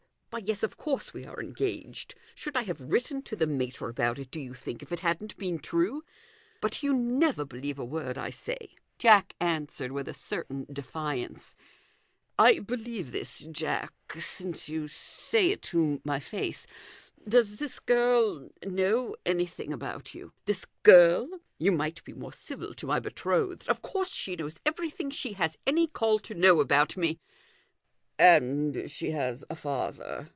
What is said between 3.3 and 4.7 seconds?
the mater about it, do you